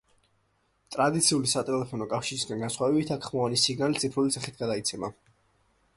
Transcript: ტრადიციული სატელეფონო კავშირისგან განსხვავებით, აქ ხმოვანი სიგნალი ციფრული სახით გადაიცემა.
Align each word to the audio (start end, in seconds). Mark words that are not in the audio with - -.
ტრადიციული 0.95 1.51
სატელეფონო 1.51 2.07
კავშირისგან 2.15 2.65
განსხვავებით, 2.65 3.11
აქ 3.17 3.27
ხმოვანი 3.29 3.61
სიგნალი 3.67 4.05
ციფრული 4.05 4.37
სახით 4.39 4.61
გადაიცემა. 4.63 5.15